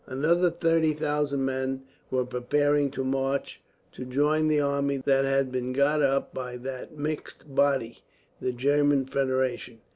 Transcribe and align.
Another 0.07 0.49
30,000 0.49 1.45
men 1.45 1.83
were 2.09 2.25
preparing 2.25 2.89
to 2.89 3.03
march, 3.03 3.61
to 3.91 4.03
join 4.03 4.47
the 4.47 4.59
army 4.59 4.97
that 4.97 5.25
had 5.25 5.51
been 5.51 5.73
got 5.73 6.01
up 6.01 6.33
by 6.33 6.57
that 6.57 6.97
mixed 6.97 7.53
body, 7.53 7.99
the 8.39 8.51
German 8.51 9.05
Federation. 9.05 9.79